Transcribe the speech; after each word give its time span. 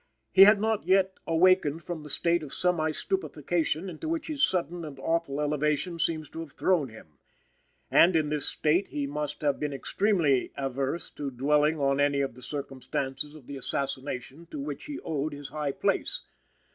He 0.31 0.45
had 0.45 0.59
not 0.59 0.87
yet 0.87 1.13
awakened 1.27 1.83
from 1.83 2.01
the 2.01 2.09
state 2.09 2.41
of 2.41 2.51
semi 2.55 2.89
stupefaction 2.89 3.87
into 3.87 4.09
which 4.09 4.29
his 4.29 4.43
sudden 4.43 4.83
and 4.83 4.97
awful 4.97 5.39
elevation 5.39 5.99
seems 5.99 6.27
to 6.29 6.39
have 6.39 6.53
thrown 6.53 6.89
him; 6.89 7.19
and, 7.91 8.15
in 8.15 8.29
this 8.29 8.47
state, 8.47 8.87
he 8.87 9.05
must 9.05 9.43
have 9.43 9.59
been 9.59 9.73
extremely 9.73 10.51
averse 10.57 11.11
to 11.11 11.29
dwelling 11.29 11.79
on 11.79 11.99
any 11.99 12.21
of 12.21 12.33
the 12.33 12.41
circumstances 12.41 13.35
of 13.35 13.45
the 13.45 13.57
assassination 13.57 14.47
to 14.47 14.57
which 14.59 14.85
he 14.85 14.99
owed 15.01 15.33
his 15.33 15.49
high 15.49 15.71
place. 15.71 16.25